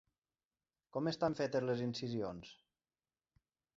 [0.95, 2.51] Com estan fetes les incisions?